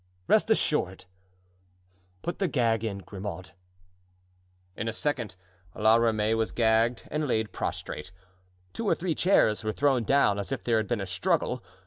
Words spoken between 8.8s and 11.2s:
or three chairs were thrown down as if there had been a